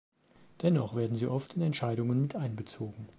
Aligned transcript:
Dennoch 0.63 0.95
werden 0.95 1.15
sie 1.15 1.27
oft 1.27 1.53
in 1.53 1.61
Entscheidungen 1.61 2.23
mit 2.23 2.35
einbezogen. 2.35 3.05